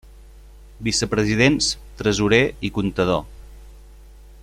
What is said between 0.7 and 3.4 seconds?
Vicepresidents, tresorer i comptador.